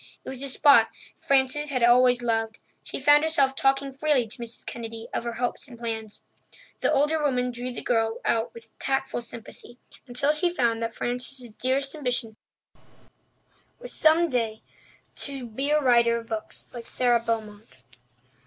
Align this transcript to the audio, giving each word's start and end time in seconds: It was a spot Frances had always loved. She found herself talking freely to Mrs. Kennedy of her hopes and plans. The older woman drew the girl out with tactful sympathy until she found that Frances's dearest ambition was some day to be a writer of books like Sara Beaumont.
It 0.25 0.29
was 0.29 0.41
a 0.41 0.49
spot 0.49 0.89
Frances 1.15 1.69
had 1.69 1.83
always 1.83 2.23
loved. 2.23 2.57
She 2.81 2.99
found 2.99 3.21
herself 3.21 3.55
talking 3.55 3.93
freely 3.93 4.25
to 4.29 4.39
Mrs. 4.41 4.65
Kennedy 4.65 5.07
of 5.13 5.25
her 5.25 5.33
hopes 5.33 5.67
and 5.67 5.77
plans. 5.77 6.23
The 6.79 6.91
older 6.91 7.21
woman 7.21 7.51
drew 7.51 7.71
the 7.71 7.83
girl 7.83 8.19
out 8.25 8.51
with 8.55 8.71
tactful 8.79 9.21
sympathy 9.21 9.77
until 10.07 10.31
she 10.31 10.49
found 10.49 10.81
that 10.81 10.95
Frances's 10.95 11.51
dearest 11.51 11.93
ambition 11.93 12.35
was 13.77 13.93
some 13.93 14.27
day 14.27 14.63
to 15.17 15.45
be 15.45 15.69
a 15.69 15.79
writer 15.79 16.17
of 16.17 16.27
books 16.29 16.67
like 16.73 16.87
Sara 16.87 17.19
Beaumont. 17.19 17.83